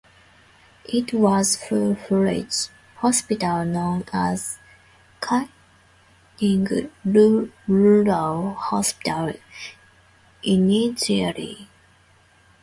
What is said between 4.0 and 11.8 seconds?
us Kakching Rural Hospital initially.